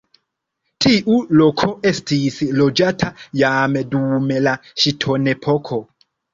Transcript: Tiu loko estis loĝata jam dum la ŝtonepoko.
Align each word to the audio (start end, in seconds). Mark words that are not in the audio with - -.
Tiu 0.85 1.17
loko 1.41 1.69
estis 1.91 2.39
loĝata 2.63 3.11
jam 3.43 3.79
dum 3.95 4.35
la 4.49 4.57
ŝtonepoko. 4.83 5.83